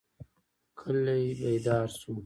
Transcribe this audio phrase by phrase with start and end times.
[0.79, 2.13] کلی بیدار شو.